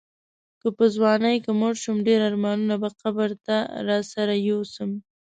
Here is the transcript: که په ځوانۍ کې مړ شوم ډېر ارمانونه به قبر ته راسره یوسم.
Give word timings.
که 0.61 0.67
په 0.77 0.85
ځوانۍ 0.95 1.37
کې 1.43 1.51
مړ 1.59 1.73
شوم 1.83 1.97
ډېر 2.07 2.19
ارمانونه 2.29 2.75
به 2.81 2.89
قبر 3.01 3.29
ته 3.45 3.57
راسره 3.87 4.35
یوسم. 4.49 4.89